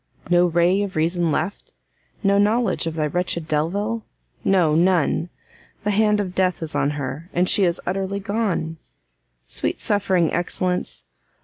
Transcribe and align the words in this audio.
no 0.31 0.47
ray 0.47 0.81
of 0.81 0.95
reason 0.95 1.31
left? 1.31 1.75
no 2.23 2.39
knowledge 2.39 2.87
of 2.87 2.95
thy 2.95 3.05
wretched 3.05 3.47
Delvile? 3.47 4.03
no, 4.43 4.73
none! 4.73 5.29
the 5.83 5.91
hand 5.91 6.19
of 6.19 6.33
death 6.33 6.63
is 6.63 6.73
on 6.73 6.89
her, 6.97 7.29
and 7.33 7.47
she 7.47 7.65
is 7.65 7.79
utterly 7.85 8.19
gone! 8.19 8.77
sweet 9.45 9.79
suffering 9.79 10.33
excellence! 10.33 11.05